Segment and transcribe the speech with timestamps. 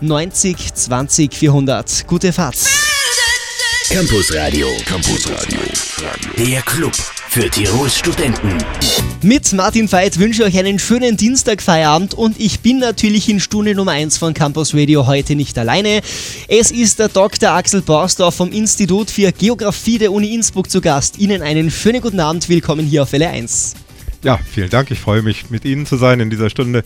[0.00, 2.06] 90 20 400.
[2.06, 2.54] Gute Fahrt.
[3.90, 4.68] Campus Radio.
[4.86, 5.58] Campus Radio.
[6.38, 8.58] Der Club für Tirols Studenten.
[9.22, 13.74] Mit Martin Veit wünsche ich euch einen schönen Dienstagfeierabend und ich bin natürlich in Stunde
[13.74, 16.00] Nummer 1 von Campus Radio heute nicht alleine.
[16.46, 17.50] Es ist der Dr.
[17.50, 21.18] Axel Borsdorf vom Institut für Geografie der Uni Innsbruck zu Gast.
[21.18, 22.48] Ihnen einen schönen guten Abend.
[22.48, 23.74] Willkommen hier auf Welle 1.
[24.22, 24.92] Ja, vielen Dank.
[24.92, 26.84] Ich freue mich, mit Ihnen zu sein in dieser Stunde.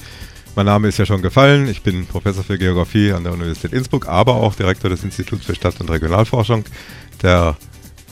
[0.54, 1.66] Mein Name ist ja schon gefallen.
[1.68, 5.54] Ich bin Professor für Geografie an der Universität Innsbruck, aber auch Direktor des Instituts für
[5.54, 6.64] Stadt- und Regionalforschung
[7.22, 7.56] der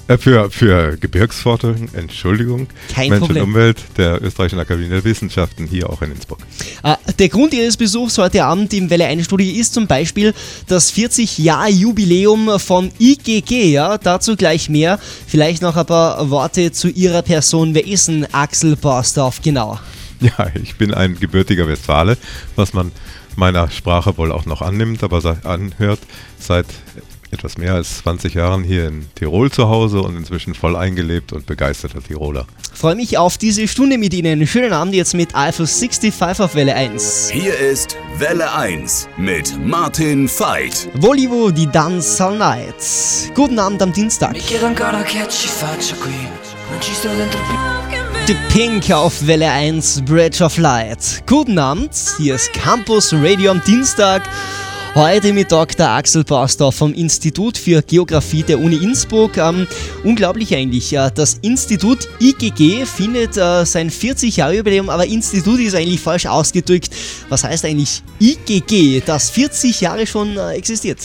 [0.09, 3.45] äh, für, für Gebirgsforschung, Entschuldigung, Kein Mensch Problem.
[3.45, 6.39] und Umwelt der Österreichischen Akademie der Wissenschaften hier auch in Innsbruck.
[6.83, 10.33] Äh, Der Grund Ihres Besuchs heute Abend im Welle 1 Studio ist zum Beispiel
[10.67, 13.71] das 40-Jahr-Jubiläum von IGG.
[13.71, 13.99] Ja?
[13.99, 14.99] Dazu gleich mehr.
[15.27, 17.75] Vielleicht noch ein paar Worte zu Ihrer Person.
[17.75, 19.79] Wer ist denn Axel Borsdorf genau?
[20.39, 22.19] Ja, ich bin ein gebürtiger Westfale,
[22.55, 22.93] was man
[23.37, 26.01] meiner Sprache wohl auch noch annimmt, aber anhört.
[26.39, 26.67] Seit
[27.31, 31.47] etwas mehr als 20 Jahren hier in Tirol zu Hause und inzwischen voll eingelebt und
[31.47, 32.47] begeisterter Tiroler.
[32.75, 34.47] Freue mich auf diese Stunde mit Ihnen.
[34.47, 37.31] Schönen Abend jetzt mit Alpha 65 auf Welle 1.
[37.33, 40.89] Hier ist Welle 1 mit Martin Veit.
[40.95, 42.75] Volivo di Dance All Night.
[43.35, 44.33] Guten Abend am Dienstag.
[44.33, 46.13] Mi chiedo ancora che ci faccia qui.
[46.71, 48.00] Non ci sto dentro più.
[48.31, 51.25] The Pink auf Welle 1, Bridge of Light.
[51.27, 54.23] Guten Abend, hier ist Campus Radio am Dienstag.
[54.95, 55.89] Heute mit Dr.
[55.89, 59.37] Axel Borsdorf vom Institut für Geografie der Uni Innsbruck.
[59.37, 59.67] Ähm,
[60.05, 60.93] unglaublich eigentlich.
[60.93, 66.91] Äh, das Institut IGG findet äh, sein 40-Jahre-Jubiläum, aber Institut ist eigentlich falsch ausgedrückt.
[67.31, 71.01] Was heißt eigentlich IGG, das 40 Jahre schon äh, existiert?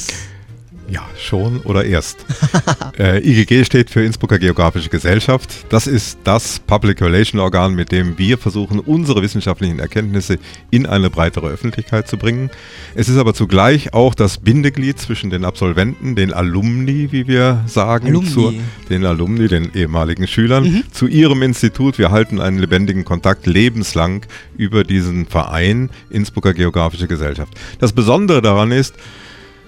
[0.87, 2.25] Ja, schon oder erst.
[2.99, 5.65] äh, IGG steht für Innsbrucker Geografische Gesellschaft.
[5.69, 10.37] Das ist das Public Relation Organ, mit dem wir versuchen, unsere wissenschaftlichen Erkenntnisse
[10.69, 12.51] in eine breitere Öffentlichkeit zu bringen.
[12.93, 18.07] Es ist aber zugleich auch das Bindeglied zwischen den Absolventen, den Alumni, wie wir sagen,
[18.07, 18.29] Alumni.
[18.29, 18.53] Zur,
[18.89, 21.97] den Alumni, den ehemaligen Schülern, zu ihrem Institut.
[21.97, 24.23] Wir halten einen lebendigen Kontakt lebenslang
[24.55, 27.53] über diesen Verein Innsbrucker Geografische Gesellschaft.
[27.79, 28.93] Das Besondere daran ist,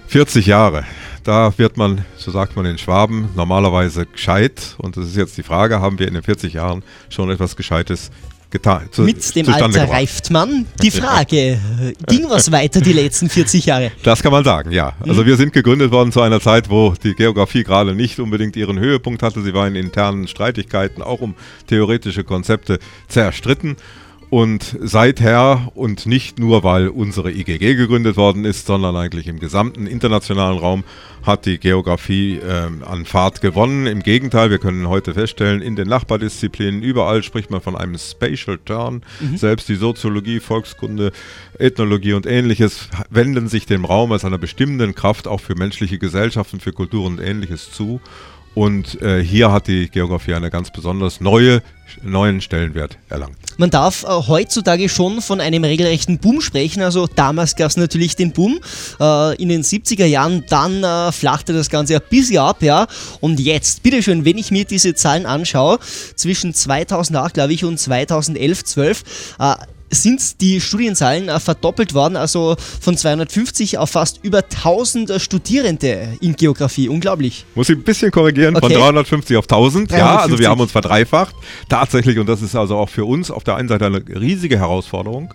[0.08, 0.86] 40 Jahre.
[1.28, 4.76] Da wird man, so sagt man in Schwaben, normalerweise gescheit.
[4.78, 8.12] Und das ist jetzt die Frage, haben wir in den 40 Jahren schon etwas Gescheites
[8.50, 8.88] getan?
[8.92, 9.90] zu- Mit dem Alter gebracht?
[9.92, 10.66] reift man.
[10.82, 11.58] Die Frage, äh,
[12.08, 13.92] ging was weiter die letzten 40 Jahre?
[14.04, 14.94] Das kann man sagen, ja.
[15.02, 18.80] Also wir sind gegründet worden zu einer Zeit, wo die Geografie gerade nicht unbedingt ihren
[18.80, 19.42] Höhepunkt hatte.
[19.42, 21.36] Sie war in internen Streitigkeiten auch um
[21.68, 23.76] theoretische Konzepte zerstritten.
[24.30, 29.88] Und seither, und nicht nur, weil unsere IGG gegründet worden ist, sondern eigentlich im gesamten
[29.88, 30.84] internationalen Raum,
[31.24, 33.88] hat die Geografie ähm, an Fahrt gewonnen.
[33.88, 38.60] Im Gegenteil, wir können heute feststellen, in den Nachbardisziplinen überall spricht man von einem Spatial
[38.66, 39.02] Turn.
[39.36, 41.12] Selbst die Soziologie, Volkskunde,
[41.58, 46.60] Ethnologie und ähnliches wenden sich dem Raum als einer bestimmenden Kraft auch für menschliche Gesellschaften,
[46.60, 48.02] für Kulturen und ähnliches zu.
[48.58, 51.62] Und äh, hier hat die Geografie eine ganz besonders neue,
[52.02, 53.38] neuen Stellenwert erlangt.
[53.58, 56.82] Man darf äh, heutzutage schon von einem regelrechten Boom sprechen.
[56.82, 58.60] Also damals gab es natürlich den Boom
[59.00, 62.88] äh, in den 70er Jahren, dann äh, flachte das Ganze ein bisschen ab, ja.
[63.22, 65.78] Und jetzt, bitteschön, wenn ich mir diese Zahlen anschaue,
[66.16, 69.04] zwischen 2008, glaube ich, und 2011, 12,
[69.38, 69.56] äh,
[69.90, 76.36] sind die Studienzahlen äh, verdoppelt worden, also von 250 auf fast über 1000 Studierende in
[76.36, 76.90] Geografie.
[76.90, 77.46] Unglaublich.
[77.56, 78.76] Muss ich ein bisschen korrigieren, von Okay.
[78.76, 79.92] 350 auf 1000.
[79.92, 80.24] Ja, 350.
[80.32, 81.36] also wir haben uns verdreifacht.
[81.70, 85.34] Tatsächlich, und das ist also auch für uns auf der einen Seite eine riesige Herausforderung,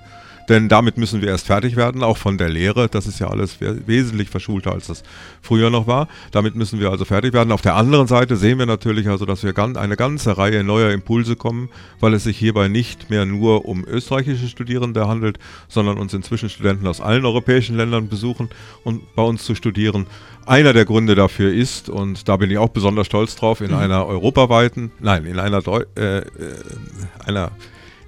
[0.49, 2.89] denn damit müssen wir erst fertig werden, auch von der Lehre.
[2.89, 5.03] Das ist ja alles we- wesentlich verschulter, als das
[5.41, 6.09] früher noch war.
[6.31, 7.53] Damit müssen wir also fertig werden.
[7.53, 11.37] Auf der anderen Seite sehen wir natürlich also, dass wir eine ganze Reihe neuer Impulse
[11.37, 11.69] kommen,
[12.01, 15.39] weil es sich hierbei nicht mehr nur um österreichische Studierende handelt,
[15.69, 18.49] sondern uns inzwischen Studenten aus allen europäischen Ländern besuchen
[18.85, 20.07] und bei uns zu studieren.
[20.45, 24.07] Einer der Gründe dafür ist, und da bin ich auch besonders stolz drauf, in einer
[24.07, 26.25] europaweiten, nein, in einer, Deu äh, äh,
[27.25, 27.53] einer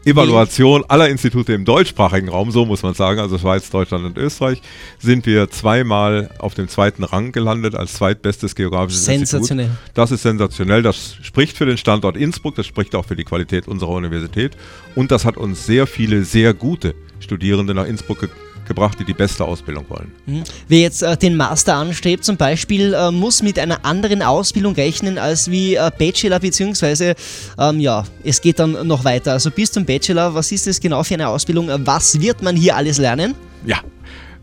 [0.05, 4.61] Evaluation aller Institute im deutschsprachigen Raum, so muss man sagen, also Schweiz, Deutschland und Österreich,
[4.99, 9.67] sind wir zweimal auf dem zweiten Rang gelandet als zweitbestes geografisches Sensationell.
[9.67, 9.91] Institut.
[9.95, 10.83] Das ist sensationell.
[10.83, 14.57] Das spricht für den Standort Innsbruck, das spricht auch für die Qualität unserer Universität
[14.95, 18.29] und das hat uns sehr viele sehr gute Studierende nach Innsbruck ge
[18.67, 20.13] gebracht, die die beste Ausbildung wollen.
[20.69, 25.19] Wer jetzt äh, den Master anstrebt zum Beispiel, äh, muss mit einer anderen Ausbildung rechnen
[25.19, 27.15] als wie äh, Bachelor, beziehungsweise
[27.59, 29.33] ähm, ja, es geht dann noch weiter.
[29.33, 31.69] Also bis zum Bachelor, was ist das genau für eine Ausbildung?
[31.85, 33.35] Was wird man hier alles lernen?
[33.65, 33.81] Ja.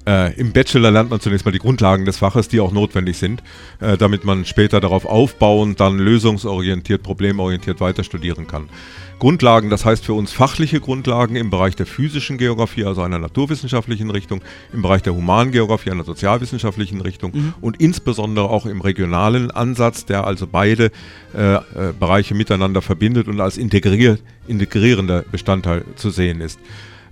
[0.07, 3.44] Äh, Im Bachelor lernt man zunächst mal die Grundlagen des Faches, die auch notwendig sind,
[3.79, 8.67] äh, damit man später darauf aufbauen, dann lösungsorientiert, problemorientiert weiter studieren kann.
[9.21, 14.09] Grundlagen, das heißt für uns fachliche Grundlagen im Bereich der physischen Geografie, also einer naturwissenschaftlichen
[14.09, 14.41] Richtung,
[14.73, 17.53] im Bereich der Humangeografie, einer sozialwissenschaftlichen Richtung mhm.
[17.62, 20.89] und insbesondere auch im regionalen Ansatz, der also beide
[21.35, 21.62] äh, äh,
[22.00, 26.59] Bereiche miteinander verbindet und als integrier integrierender Bestandteil zu sehen ist.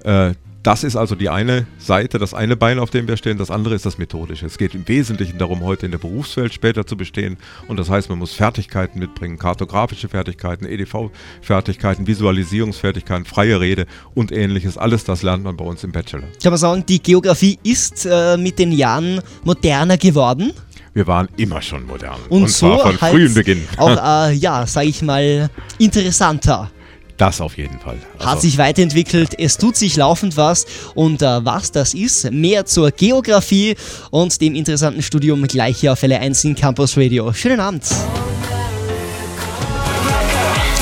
[0.03, 0.33] Äh,
[0.63, 3.37] das ist also die eine Seite, das eine Bein, auf dem wir stehen.
[3.37, 4.45] Das andere ist das Methodische.
[4.45, 7.37] Es geht im Wesentlichen darum, heute in der Berufswelt später zu bestehen.
[7.67, 14.77] Und das heißt, man muss Fertigkeiten mitbringen, kartografische Fertigkeiten, EDV-Fertigkeiten, Visualisierungsfertigkeiten, freie Rede und ähnliches.
[14.77, 16.23] Alles das lernt man bei uns im Bachelor.
[16.41, 20.51] Kann man sagen, die Geografie ist äh, mit den Jahren moderner geworden?
[20.93, 22.19] wir waren immer schon modern.
[22.29, 23.65] Und, und so zwar von halt frühen Beginn.
[23.77, 26.69] Auch, äh, ja, sage ich mal, interessanter.
[27.19, 27.97] Das auf jeden Fall.
[28.17, 32.65] Also Hat sich weiterentwickelt, es tut sich laufend was und äh, was das ist, mehr
[32.65, 33.75] zur Geografie
[34.09, 37.33] und dem interessanten Studium gleich hier auf Welle 1 in Campus Radio.
[37.33, 37.83] Schönen Abend.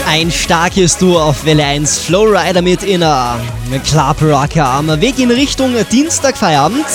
[0.08, 3.40] Ein starkes Duo auf Welle 1, Flowrider mit Inner,
[3.84, 6.86] Club Rocker am Weg in Richtung Dienstagfeierabend.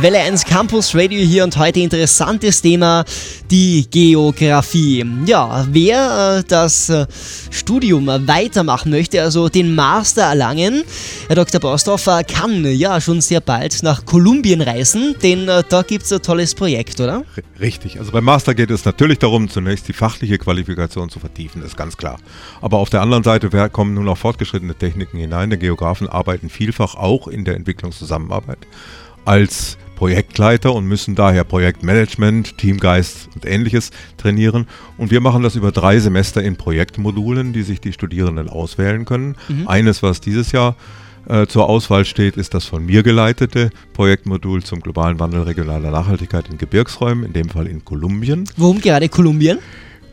[0.00, 3.04] Welle 1 Campus Radio hier und heute interessantes Thema,
[3.50, 5.04] die Geografie.
[5.26, 7.06] Ja, wer äh, das äh,
[7.50, 10.84] Studium weitermachen möchte, also den Master erlangen,
[11.26, 11.60] Herr Dr.
[11.60, 16.22] Bostoffer kann ja schon sehr bald nach Kolumbien reisen, denn äh, da gibt es ein
[16.22, 17.24] tolles Projekt, oder?
[17.58, 21.76] Richtig, also beim Master geht es natürlich darum, zunächst die fachliche Qualifikation zu vertiefen, ist
[21.76, 22.18] ganz klar.
[22.60, 25.50] Aber auf der anderen Seite kommen nun auch fortgeschrittene Techniken hinein.
[25.50, 28.58] Die Geografen arbeiten vielfach auch in der Entwicklungszusammenarbeit
[29.28, 34.68] als Projektleiter und müssen daher Projektmanagement, Teamgeist und ähnliches trainieren.
[34.96, 39.34] Und wir machen das über drei Semester in Projektmodulen, die sich die Studierenden auswählen können.
[39.48, 39.66] Mhm.
[39.66, 40.76] Eines, was dieses Jahr
[41.28, 46.48] äh, zur Auswahl steht, ist das von mir geleitete Projektmodul zum globalen Wandel regionaler Nachhaltigkeit
[46.48, 48.44] in Gebirgsräumen, in dem Fall in Kolumbien.
[48.56, 49.58] Warum gerade Kolumbien?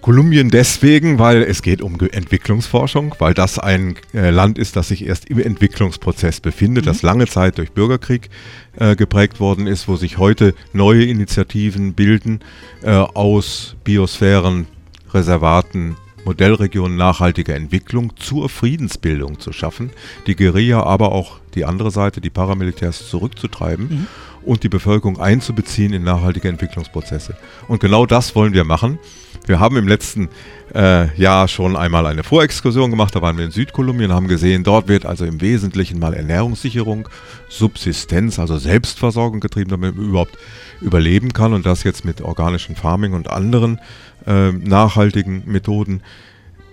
[0.05, 5.03] Kolumbien deswegen, weil es geht um Entwicklungsforschung, weil das ein äh, Land ist, das sich
[5.03, 6.89] erst im Entwicklungsprozess befindet, mhm.
[6.89, 8.29] das lange Zeit durch Bürgerkrieg
[8.77, 12.41] äh, geprägt worden ist, wo sich heute neue Initiativen bilden
[12.83, 14.67] äh, aus Biosphären,
[15.11, 19.89] Reservaten, Modellregionen nachhaltiger Entwicklung zur Friedensbildung zu schaffen,
[20.27, 24.07] die Guerilla, aber auch die andere Seite, die Paramilitärs zurückzutreiben mhm.
[24.43, 27.35] und die Bevölkerung einzubeziehen in nachhaltige Entwicklungsprozesse.
[27.67, 28.99] Und genau das wollen wir machen.
[29.47, 30.29] Wir haben im letzten
[30.73, 34.87] äh, Jahr schon einmal eine Vorexkursion gemacht, da waren wir in Südkolumbien, haben gesehen, dort
[34.87, 37.07] wird also im Wesentlichen mal Ernährungssicherung,
[37.47, 40.37] Subsistenz, also Selbstversorgung getrieben, damit man überhaupt
[40.81, 43.79] überleben kann und das jetzt mit organischem Farming und anderen
[44.25, 46.01] äh, nachhaltigen Methoden.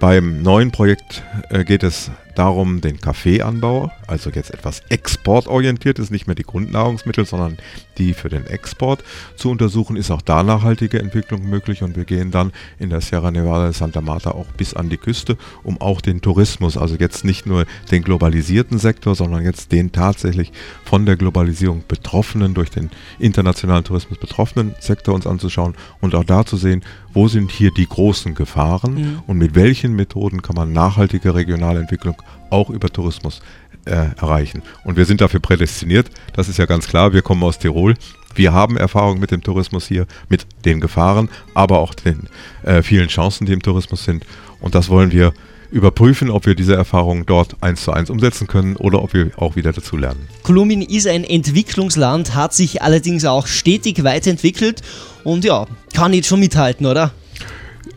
[0.01, 6.27] Beim neuen Projekt äh, geht es darum, den Kaffeeanbau, also jetzt etwas exportorientiert ist, nicht
[6.27, 7.59] mehr die Grundnahrungsmittel, sondern
[7.99, 9.05] die für den Export
[9.37, 11.83] zu untersuchen, ist auch da nachhaltige Entwicklung möglich.
[11.83, 14.97] Und wir gehen dann in der Sierra Nevada de Santa Marta auch bis an die
[14.97, 19.93] Küste, um auch den Tourismus, also jetzt nicht nur den globalisierten Sektor, sondern jetzt den
[19.93, 20.53] tatsächlich
[20.85, 26.45] von der Globalisierung betroffenen, durch den internationalen Tourismus betroffenen Sektor uns anzuschauen und auch da
[26.45, 26.83] zu sehen,
[27.13, 29.23] wo sind hier die großen Gefahren mhm.
[29.27, 32.17] und mit welchen Methoden kann man nachhaltige regionale Entwicklung
[32.51, 33.43] auch über Tourismus
[33.85, 34.63] äh, erreichen.
[34.85, 37.95] Und wir sind dafür prädestiniert, das ist ja ganz klar, wir kommen aus Tirol.
[38.35, 42.29] Wir haben Erfahrung mit dem Tourismus hier, mit den Gefahren, aber auch den
[42.63, 44.25] äh, vielen Chancen, die im Tourismus sind.
[44.61, 45.35] Und das wollen wir
[45.73, 49.57] überprüfen, ob wir diese Erfahrungen dort eins zu eins umsetzen können oder ob wir auch
[49.57, 50.29] wieder dazulernen.
[50.43, 54.83] Kolumbien ist ein Entwicklungsland, hat sich allerdings auch stetig weiterentwickelt
[55.25, 57.13] und ja, kann jetzt schon mithalten, oder?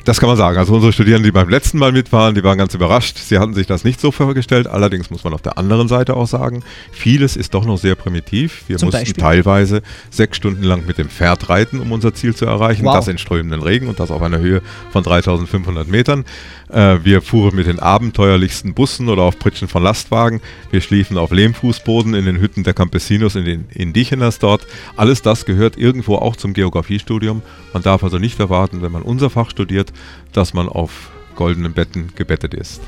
[0.05, 0.57] Das kann man sagen.
[0.57, 3.17] Also unsere Studierenden, die beim letzten Mal mit waren, die waren ganz überrascht.
[3.17, 4.67] Sie hatten sich das nicht so vorgestellt.
[4.67, 8.63] Allerdings muss man auf der anderen Seite auch sagen, vieles ist doch noch sehr primitiv.
[8.67, 9.21] Wir Zum mussten Beispiel?
[9.21, 12.85] teilweise sechs Stunden lang mit dem Pferd reiten, um unser Ziel zu erreichen.
[12.85, 12.95] Wow.
[12.95, 14.61] Das in strömenden Regen und das auf einer Höhe
[14.91, 16.23] von 3500 Metern.
[16.69, 20.41] Äh, wir fuhren mit den abenteuerlichsten Bussen oder auf Pritschen von Lastwagen.
[20.71, 24.65] Wir schliefen auf Lehmfußboden in den Hütten der Campesinos, in den Indigenas dort.
[24.95, 27.41] Alles das gehört irgendwo auch zum Geografiestudium.
[27.73, 29.93] Man darf also nicht erwarten, wenn man unser Fach studiert,
[30.33, 32.81] dass man auf goldenen Betten gebettet ist.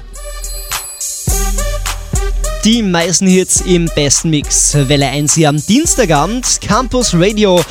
[2.67, 4.73] Die meisten Hits im besten Mix.
[4.73, 7.63] Welle 1 hier am Dienstagabend, Campus Radio.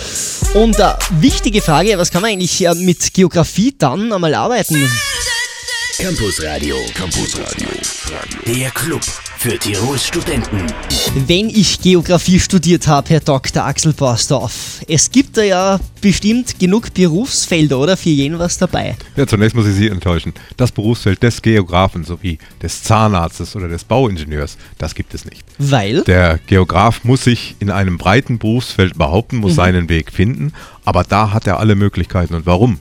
[0.54, 4.88] Und äh, wichtige Frage, was kann man eigentlich äh, mit Geografie dann einmal arbeiten?
[5.98, 6.76] Campus Radio.
[6.94, 7.68] Campus Radio.
[8.46, 10.66] Der Club für Tirols Studenten.
[11.26, 13.64] Wenn ich Geografie studiert habe, Herr Dr.
[13.64, 17.96] Axel Borsdorf, es gibt da ja bestimmt genug Berufsfelder, oder?
[17.96, 18.94] Für jeden was dabei.
[19.16, 20.34] Ja, zunächst muss ich Sie enttäuschen.
[20.56, 25.42] Das Berufsfeld des Geografen sowie des Zahnarztes oder des Bauingenieurs, das gibt es nicht.
[25.58, 26.04] Weil?
[26.04, 29.56] Der Geograf muss sich in einem breiten Berufsfeld behaupten, muss mhm.
[29.56, 30.52] seinen Weg finden,
[30.84, 32.36] aber da hat er alle Möglichkeiten.
[32.36, 32.78] Und warum?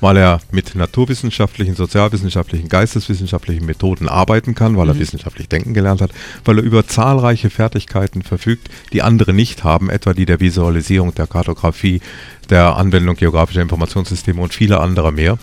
[0.00, 4.92] weil er mit naturwissenschaftlichen, sozialwissenschaftlichen, geisteswissenschaftlichen Methoden arbeiten kann, weil mhm.
[4.92, 6.10] er wissenschaftlich denken gelernt hat,
[6.44, 11.26] weil er über zahlreiche Fertigkeiten verfügt, die andere nicht haben, etwa die der Visualisierung, der
[11.26, 12.00] Kartografie,
[12.50, 15.38] der Anwendung geografischer Informationssysteme und viele andere mehr.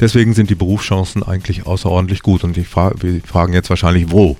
[0.00, 2.44] Deswegen sind die Berufschancen eigentlich außerordentlich gut.
[2.44, 4.36] Und ich fra wir fragen jetzt wahrscheinlich, wo?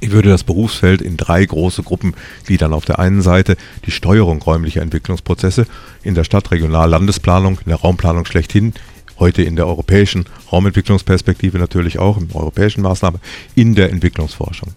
[0.00, 2.14] Ich würde das Berufsfeld in drei große Gruppen
[2.44, 2.74] gliedern.
[2.74, 3.56] Auf der einen Seite
[3.86, 5.66] die Steuerung räumlicher Entwicklungsprozesse
[6.02, 8.74] in der Stadt, Regional-, Landesplanung, in der Raumplanung schlechthin,
[9.18, 13.20] heute in der europäischen Raumentwicklungsperspektive natürlich auch, in europäischen Maßnahmen,
[13.54, 14.74] in der Entwicklungsforschung.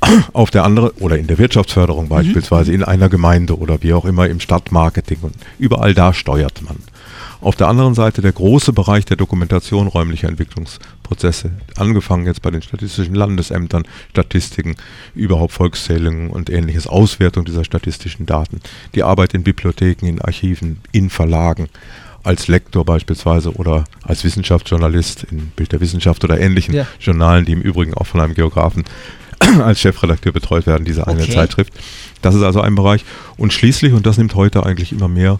[0.32, 2.10] Auf der anderen, oder in der Wirtschaftsförderung mhm.
[2.10, 6.76] beispielsweise, in einer Gemeinde oder wie auch immer im Stadtmarketing und überall da steuert man.
[7.40, 12.62] Auf der anderen Seite der große Bereich der Dokumentation räumlicher Entwicklungsprozesse, angefangen jetzt bei den
[12.62, 14.74] statistischen Landesämtern, Statistiken,
[15.14, 18.60] überhaupt Volkszählungen und ähnliches, Auswertung dieser statistischen Daten,
[18.96, 21.68] die Arbeit in Bibliotheken, in Archiven, in Verlagen,
[22.24, 26.86] als Lektor beispielsweise oder als Wissenschaftsjournalist in Bild der Wissenschaft oder ähnlichen ja.
[26.98, 28.84] Journalen, die im Übrigen auch von einem Geografen
[29.62, 31.32] als Chefredakteur betreut werden, diese eine okay.
[31.32, 31.72] Zeitschrift.
[32.22, 33.04] Das ist also ein Bereich.
[33.36, 35.38] Und schließlich, und das nimmt heute eigentlich immer mehr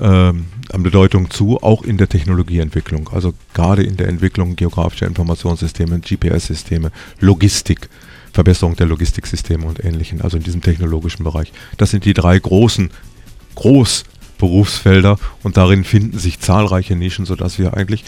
[0.00, 3.10] ähm, an Bedeutung zu, auch in der Technologieentwicklung.
[3.12, 7.88] Also gerade in der Entwicklung geografischer Informationssysteme, GPS-Systeme, Logistik,
[8.32, 11.52] Verbesserung der Logistiksysteme und ähnlichen, also in diesem technologischen Bereich.
[11.76, 12.90] Das sind die drei großen,
[13.54, 18.04] Großberufsfelder und darin finden sich zahlreiche Nischen, sodass wir eigentlich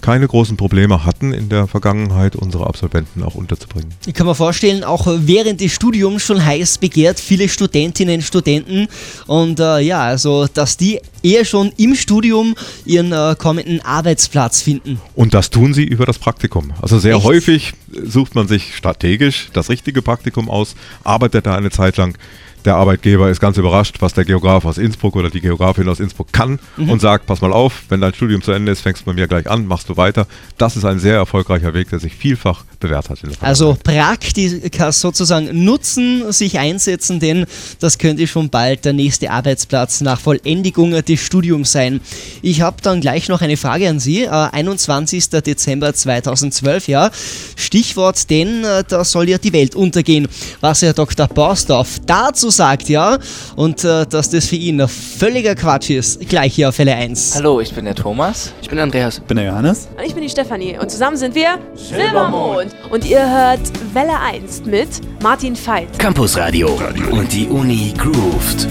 [0.00, 3.92] keine großen Probleme hatten in der Vergangenheit, unsere Absolventen auch unterzubringen.
[4.06, 8.88] Ich kann mir vorstellen, auch während des Studiums schon heiß begehrt, viele Studentinnen, Studenten
[9.26, 12.54] und äh, ja, also dass die eher schon im Studium
[12.84, 15.00] ihren äh, kommenden Arbeitsplatz finden.
[15.14, 16.72] Und das tun sie über das Praktikum.
[16.80, 17.24] Also sehr Echt?
[17.24, 17.72] häufig
[18.04, 22.16] sucht man sich strategisch das richtige Praktikum aus, arbeitet da eine Zeit lang
[22.64, 26.32] der Arbeitgeber ist ganz überrascht, was der Geograf aus Innsbruck oder die Geografin aus Innsbruck
[26.32, 26.90] kann mhm.
[26.90, 29.26] und sagt, pass mal auf, wenn dein Studium zu Ende ist, fängst du bei mir
[29.26, 30.26] gleich an, machst du weiter.
[30.58, 33.18] Das ist ein sehr erfolgreicher Weg, der sich vielfach bewährt hat.
[33.40, 37.46] also Praktika sozusagen nutzen, sich einsetzen, denn
[37.78, 42.00] das könnte schon bald der nächste Arbeitsplatz nach Vollendigung des Studiums sein.
[42.42, 44.22] Ich habe dann gleich noch eine Frage an Sie.
[44.22, 45.28] Äh, 21.
[45.30, 47.10] Dezember 2012, ja.
[47.56, 50.28] Stichwort, denn äh, da soll ja die Welt untergehen.
[50.60, 51.26] Was Herr Dr.
[51.28, 53.18] Bausdorf dazu sagt, ja,
[53.56, 56.20] und äh, dass das für ihn völliger Quatsch ist.
[56.28, 57.34] Gleich hier auf Fälle 1.
[57.36, 58.52] Hallo, ich bin der Thomas.
[58.62, 59.18] Ich bin Andreas.
[59.18, 59.88] Ich bin der Johannes.
[59.96, 60.78] Und ich bin die Stefanie.
[60.78, 62.74] Und zusammen sind wir Silbermond.
[62.90, 63.60] Und ihr hört
[63.92, 64.88] Welle 1 mit
[65.22, 65.98] Martin Veit.
[65.98, 66.78] Campus Radio.
[67.10, 68.68] Und die Uni grooved.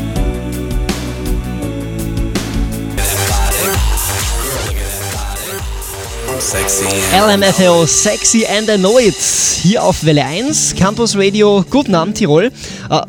[6.40, 6.86] Sexy.
[7.14, 9.14] LMFAO Sexy and I Know It.
[9.62, 11.64] Hier auf Welle 1, Campus Radio.
[11.70, 12.50] Guten Abend, Tirol.
[12.90, 13.02] Uh,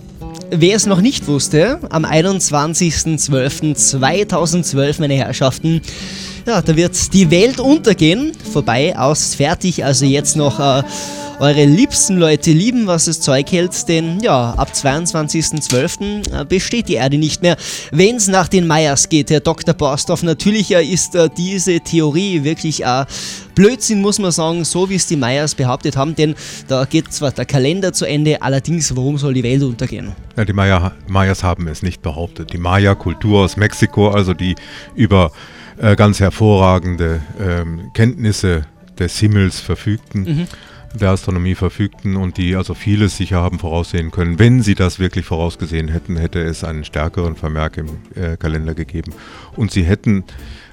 [0.51, 5.81] wer es noch nicht wusste, am 21.12.2012, meine Herrschaften,
[6.47, 8.33] ja, da wird die Welt untergehen.
[8.53, 9.85] Vorbei, aus, fertig.
[9.85, 10.83] Also jetzt noch uh,
[11.41, 16.41] eure liebsten Leute lieben, was das Zeug hält, denn ja, ab 22.12.
[16.41, 17.57] Äh, besteht die Erde nicht mehr.
[17.93, 19.73] Wenn es nach den Meyers geht, Herr Dr.
[19.73, 23.07] Borstorff, natürlich äh, ist äh, diese Theorie wirklich äh,
[23.55, 26.35] Blödsinn, muss man sagen, so wie es die Meyers behauptet haben, denn
[26.69, 30.13] da geht zwar der Kalender zu Ende, allerdings, warum soll die Welt untergehen?
[30.37, 32.53] Ja, die Maya, Mayas haben es nicht behauptet.
[32.53, 34.57] Die Maya-Kultur aus Mexiko, also die
[34.95, 35.33] über
[35.79, 38.67] äh, ganz hervorragende ähm, Kenntnisse
[38.99, 40.47] des Himmels verfügten, mhm
[40.95, 44.39] der Astronomie verfügten und die also vieles sicher haben voraussehen können.
[44.39, 49.13] Wenn sie das wirklich vorausgesehen hätten, hätte es einen stärkeren Vermerk im äh, Kalender gegeben.
[49.57, 50.25] Und sie hätten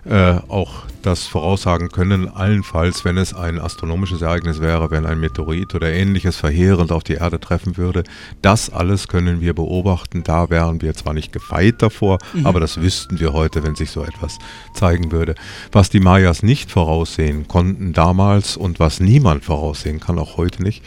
[0.09, 5.73] äh, auch das voraussagen können, allenfalls, wenn es ein astronomisches Ereignis wäre, wenn ein Meteorit
[5.73, 8.03] oder ähnliches verheerend auf die Erde treffen würde.
[8.41, 10.23] Das alles können wir beobachten.
[10.23, 12.45] Da wären wir zwar nicht gefeit davor, mhm.
[12.45, 14.37] aber das wüssten wir heute, wenn sich so etwas
[14.73, 15.35] zeigen würde.
[15.71, 20.83] Was die Mayas nicht voraussehen konnten damals und was niemand voraussehen kann, auch heute nicht,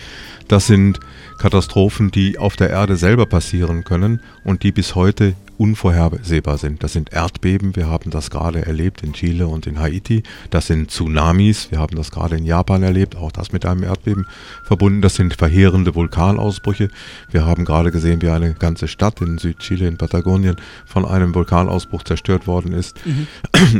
[0.48, 1.00] das sind
[1.38, 6.82] Katastrophen, die auf der Erde selber passieren können und die bis heute unvorhersehbar sind.
[6.82, 10.22] Das sind Erdbeben, wir haben das gerade erlebt in Chile und in Haiti.
[10.48, 14.26] Das sind Tsunamis, wir haben das gerade in Japan erlebt, auch das mit einem Erdbeben
[14.64, 15.02] verbunden.
[15.02, 16.88] Das sind verheerende Vulkanausbrüche.
[17.30, 22.04] Wir haben gerade gesehen, wie eine ganze Stadt in Südchile, in Patagonien, von einem Vulkanausbruch
[22.04, 22.96] zerstört worden ist.
[23.04, 23.26] Mhm.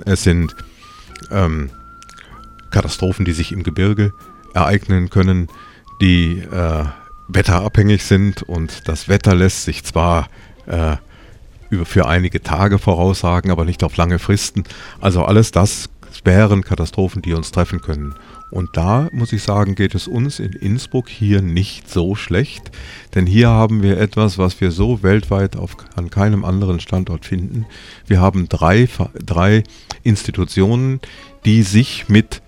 [0.05, 0.55] Es sind
[1.31, 1.71] ähm,
[2.69, 4.13] Katastrophen, die sich im Gebirge
[4.53, 5.49] ereignen können,
[6.03, 6.85] die äh,
[7.29, 10.29] wetterabhängig sind und das Wetter lässt sich zwar
[10.67, 10.97] äh,
[11.85, 14.65] für einige Tage voraussagen, aber nicht auf lange Fristen.
[15.01, 15.89] Also alles das
[16.25, 18.15] wären Katastrophen, die uns treffen können.
[18.51, 22.73] Und da muss ich sagen, geht es uns in Innsbruck hier nicht so schlecht,
[23.15, 27.67] denn hier haben wir etwas, was wir so weltweit auf, an keinem anderen Standort finden.
[28.07, 28.89] Wir haben drei,
[29.25, 29.63] drei
[30.03, 31.01] Institutionen,
[31.45, 32.43] die sich mit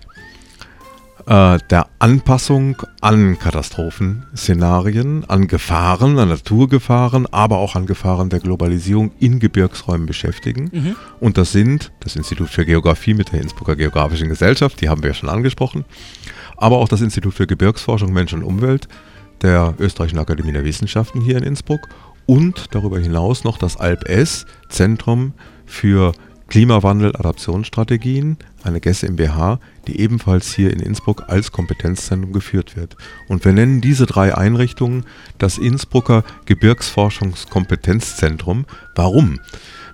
[1.25, 9.11] äh, der Anpassung an Katastrophenszenarien, an Gefahren, an Naturgefahren, aber auch an Gefahren der Globalisierung
[9.19, 10.69] in Gebirgsräumen beschäftigen.
[10.71, 10.95] Mhm.
[11.19, 15.11] Und das sind das Institut für Geografie mit der Innsbrucker Geografischen Gesellschaft, die haben wir
[15.11, 15.85] ja schon angesprochen,
[16.57, 18.87] aber auch das Institut für Gebirgsforschung, Mensch und Umwelt
[19.41, 21.81] der Österreichischen Akademie der Wissenschaften hier in Innsbruck
[22.25, 25.33] und darüber hinaus noch das ALP-S, Zentrum
[25.65, 26.13] für
[26.53, 32.95] Klimawandel, Adaptionsstrategien, eine GES MBH, die ebenfalls hier in Innsbruck als Kompetenzzentrum geführt wird.
[33.27, 35.03] Und wir nennen diese drei Einrichtungen
[35.39, 38.67] das Innsbrucker Gebirgsforschungskompetenzzentrum.
[38.93, 39.39] Warum?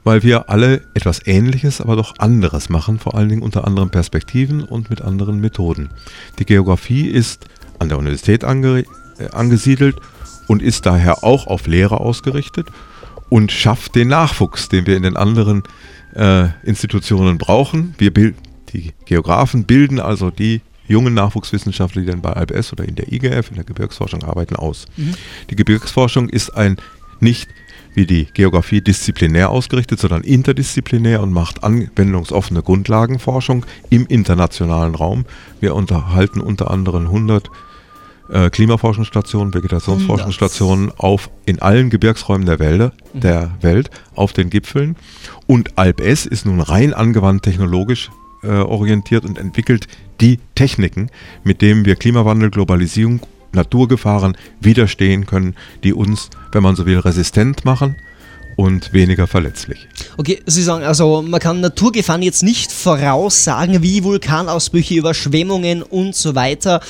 [0.04, 4.62] Weil wir alle etwas Ähnliches, aber doch anderes machen, vor allen Dingen unter anderen Perspektiven
[4.62, 5.92] und mit anderen Methoden.
[6.40, 7.46] Die Geografie ist
[7.80, 8.84] an der Universität ange
[9.18, 9.96] äh, angesiedelt
[10.48, 12.68] und ist daher auch auf Lehre ausgerichtet
[13.30, 15.64] und schafft den Nachwuchs, den wir in den anderen
[16.16, 17.96] äh, Institutionen brauchen.
[17.98, 23.12] Wir die Geografen bilden also die jungen Nachwuchswissenschaftler, die dann bei IBS oder in der
[23.12, 24.86] IGF, in der Gebirgsforschung arbeiten, aus.
[24.98, 25.14] Mhm.
[25.50, 26.78] Die Gebirgsforschung ist ein
[27.20, 27.48] nicht
[27.94, 35.26] wie die Geografie disziplinär ausgerichtet, sondern interdisziplinär und macht anwendungsoffene Grundlagenforschung im internationalen Raum.
[35.60, 37.50] Wir unterhalten unter anderem 100
[38.32, 43.20] äh, Klimaforschungsstationen, Vegetationsforschungsstationen auf in allen Gebirgsräumen der, Wälder, mhm.
[43.22, 44.96] der Welt, auf den Gipfeln.
[45.48, 48.10] Und AlpS ist nun rein angewandt technologisch
[48.44, 49.88] äh, orientiert und entwickelt
[50.22, 51.10] die Techniken,
[51.44, 53.22] mit denen wir Klimawandel, Globalisierung,
[53.52, 57.96] Naturgefahren widerstehen können, die uns, wenn man so will, resistent machen
[58.56, 59.88] und weniger verletzlich.
[60.18, 66.36] Okay, Sie sagen also, man kann Naturgefahren jetzt nicht voraussagen, wie Vulkanausbrüche, Überschwemmungen und so
[66.36, 66.82] weiter.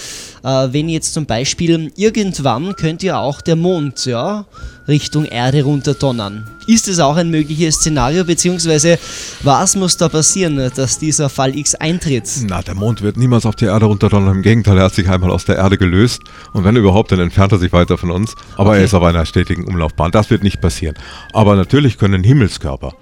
[0.43, 4.45] Äh, wenn jetzt zum Beispiel irgendwann könnte ja auch der Mond ja,
[4.87, 6.47] Richtung Erde runterdonnern.
[6.67, 8.99] Ist es auch ein mögliches Szenario, beziehungsweise
[9.43, 12.29] was muss da passieren, dass dieser Fall X eintritt?
[12.47, 14.37] Na, der Mond wird niemals auf die Erde runterdonnern.
[14.37, 16.21] Im Gegenteil, er hat sich einmal aus der Erde gelöst
[16.53, 18.35] und wenn überhaupt, dann entfernt er sich weiter von uns.
[18.55, 18.79] Aber okay.
[18.79, 20.11] er ist auf einer stetigen Umlaufbahn.
[20.11, 20.95] Das wird nicht passieren.
[21.33, 22.93] Aber natürlich können Himmelskörper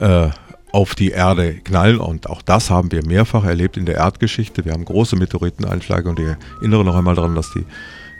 [0.00, 0.28] äh,
[0.72, 4.64] auf die Erde knallen und auch das haben wir mehrfach erlebt in der Erdgeschichte.
[4.64, 6.26] Wir haben große Meteoriteneinschläge und ich
[6.60, 7.64] erinnere noch einmal daran, dass die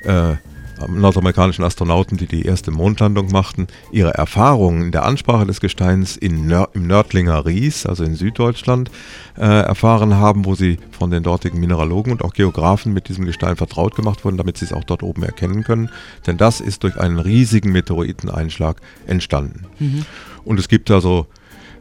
[0.08, 0.36] äh,
[0.88, 6.46] nordamerikanischen Astronauten, die die erste Mondlandung machten, ihre Erfahrungen in der Ansprache des Gesteins in
[6.46, 8.90] Nör im Nördlinger Ries, also in Süddeutschland,
[9.36, 13.56] äh, erfahren haben, wo sie von den dortigen Mineralogen und auch Geografen mit diesem Gestein
[13.56, 15.90] vertraut gemacht wurden, damit sie es auch dort oben erkennen können.
[16.26, 19.66] Denn das ist durch einen riesigen Meteoriteneinschlag entstanden.
[19.78, 20.04] Mhm.
[20.44, 21.26] Und es gibt also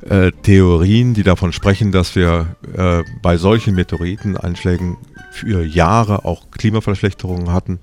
[0.07, 4.97] äh, Theorien, die davon sprechen, dass wir äh, bei solchen Meteoriteneinschlägen
[5.31, 7.79] für Jahre auch Klimaverschlechterungen hatten,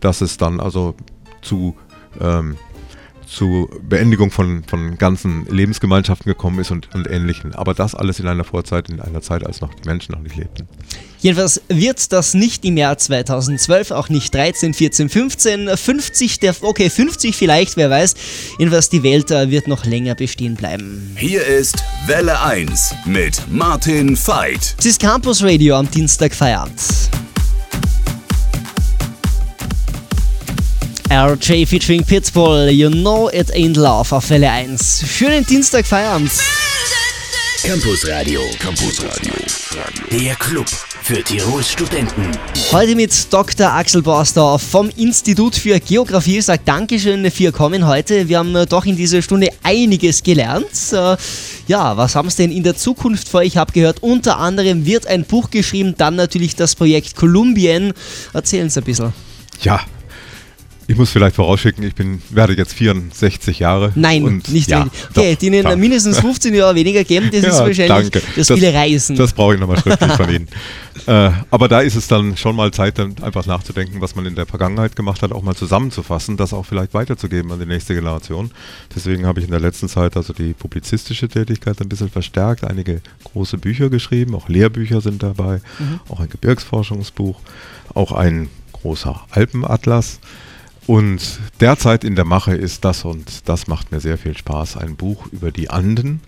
[0.00, 0.94] dass es dann also
[1.42, 1.76] zu,
[2.20, 2.56] ähm,
[3.26, 7.52] zu Beendigung von, von ganzen Lebensgemeinschaften gekommen ist und, und Ähnlichem.
[7.52, 10.36] Aber das alles in einer Vorzeit, in einer Zeit, als noch die Menschen noch nicht
[10.36, 10.68] lebten.
[11.20, 16.90] Jedenfalls wird das nicht im Jahr 2012, auch nicht 13, 14, 15, 50, der, okay,
[16.90, 18.14] 50 vielleicht, wer weiß.
[18.58, 21.16] Jedenfalls die Welt äh, wird noch länger bestehen bleiben.
[21.16, 24.74] Hier ist Welle 1 mit Martin Veit.
[24.78, 26.82] Es ist Campus Radio am Dienstag Feierabend.
[31.10, 35.04] RJ featuring Pitbull, You Know It Ain't Love auf Welle 1.
[35.06, 36.30] Schönen Dienstag Feierabend.
[37.62, 38.40] Campus Radio.
[38.58, 39.32] Campus Radio.
[40.10, 40.66] Der Club
[41.02, 42.30] für Tirols Studenten.
[42.72, 43.70] Heute mit Dr.
[43.70, 46.38] Axel Borsdorf vom Institut für Geografie.
[46.38, 48.28] Ich sage Dankeschön für Kommen heute.
[48.28, 50.92] Wir haben äh, doch in dieser Stunde einiges gelernt.
[50.92, 51.16] Äh,
[51.68, 53.42] ja, was haben Sie denn in der Zukunft vor?
[53.42, 57.92] Ich habe gehört, unter anderem wird ein Buch geschrieben, dann natürlich das Projekt Kolumbien.
[58.32, 59.12] Erzählen Sie ein bisschen.
[59.62, 59.80] Ja,
[60.86, 63.92] ich muss vielleicht vorausschicken, ich bin, werde jetzt 64 Jahre.
[63.94, 67.58] Nein, und nicht ja, Okay, die Ihnen mindestens 15 Jahre weniger geben, das ja, ist
[67.58, 68.22] wahrscheinlich danke.
[68.36, 69.16] das, das viele Reisen.
[69.16, 70.48] Das brauche ich nochmal schriftlich von Ihnen.
[71.06, 74.36] Äh, aber da ist es dann schon mal Zeit, dann einfach nachzudenken, was man in
[74.36, 78.52] der Vergangenheit gemacht hat, auch mal zusammenzufassen, das auch vielleicht weiterzugeben an die nächste Generation.
[78.94, 83.00] Deswegen habe ich in der letzten Zeit also die publizistische Tätigkeit ein bisschen verstärkt, einige
[83.24, 86.00] große Bücher geschrieben, auch Lehrbücher sind dabei, mhm.
[86.08, 87.40] auch ein Gebirgsforschungsbuch,
[87.92, 90.20] auch ein großer Alpenatlas.
[90.86, 94.96] Und derzeit in der Mache ist das und das macht mir sehr viel Spaß, ein
[94.96, 96.20] Buch über die Anden.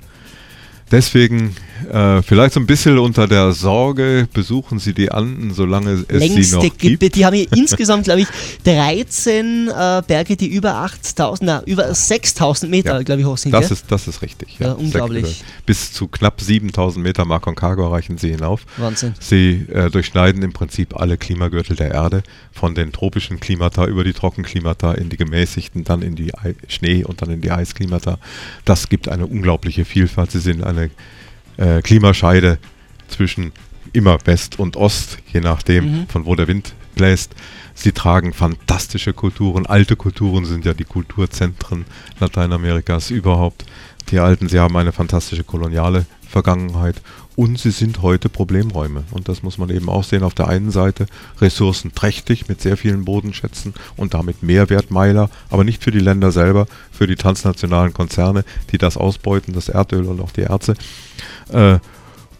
[0.90, 1.55] Deswegen
[1.93, 6.43] Äh, vielleicht so ein bisschen unter der Sorge, besuchen Sie die Anden, solange es Längste
[6.43, 6.79] sie noch gibt.
[6.79, 7.15] Gebiet.
[7.15, 8.29] Die haben hier insgesamt, glaube ich,
[8.65, 13.53] 13 äh, Berge, die über 8000, na, über 6000 Meter, Ja, glaube ich, hoch sind.
[13.53, 13.73] Das gell?
[13.73, 14.59] ist, das ist richtig.
[14.59, 15.27] Ja, unglaublich.
[15.27, 18.62] Sechs- Bis zu knapp 7000 Meter Aconcagua reichen sie hinauf.
[18.77, 19.15] Wahnsinn.
[19.21, 24.12] Sie äh, durchschneiden im Prinzip alle Klimagürtel der Erde, von den tropischen Klimata über die
[24.12, 28.19] Trockenklimata in die gemäßigten, dann in die Ei Schnee und dann in die Eisklimata.
[28.65, 30.31] Das gibt eine unglaubliche Vielfalt.
[30.31, 30.91] Sie sind eine
[31.57, 32.59] äh, Klimascheide
[33.09, 33.53] zwischen
[33.92, 37.35] immer West und Ost, je nachdem, von wo der Wind bläst.
[37.75, 39.66] Sie tragen fantastische Kulturen.
[39.66, 41.85] Alte Kulturen sind ja die Kulturzentren
[42.21, 43.64] Lateinamerikas überhaupt.
[44.11, 46.97] Die Alten, sie haben eine fantastische koloniale Vergangenheit
[47.37, 49.05] und sie sind heute Problemräume.
[49.11, 50.22] Und das muss man eben auch sehen.
[50.22, 51.07] Auf der einen Seite
[51.40, 57.07] ressourcenträchtig mit sehr vielen Bodenschätzen und damit Mehrwertmeiler, aber nicht für die Länder selber, für
[57.07, 60.75] die transnationalen Konzerne, die das ausbeuten, das Erdöl und auch die Erze.
[61.53, 61.79] Äh,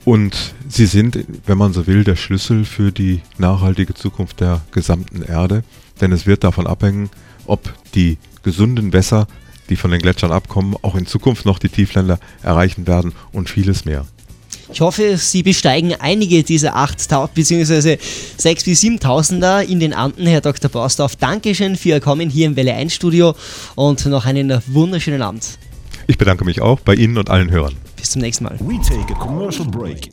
[0.06, 5.22] und sie sind, wenn man so will, der Schlüssel für die nachhaltige Zukunft der gesamten
[5.22, 5.62] Erde.
[6.00, 7.11] Denn es wird davon abhängen,
[7.46, 9.26] ob die gesunden Wässer,
[9.68, 13.85] die von den Gletschern abkommen, auch in Zukunft noch die Tiefländer erreichen werden und vieles
[13.85, 14.06] mehr.
[14.72, 17.98] Ich hoffe, Sie besteigen einige dieser 8000 bzw.
[18.38, 20.70] 6.000 bis 7.000er in den Anden, Herr Dr.
[20.70, 21.16] Bausdorf.
[21.16, 23.35] Dankeschön für Ihr Kommen hier im Welle 1 Studio
[23.74, 25.59] und noch einen wunderschönen Abend.
[26.09, 27.76] Ich bedanke mich auch bei Ihnen und allen Hörern.
[27.96, 28.59] Bis zum nächsten Mal.
[28.61, 30.11] We take a commercial break.